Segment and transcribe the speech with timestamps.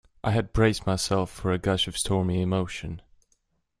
[0.23, 3.03] I had braced myself for a gush of stormy emotion.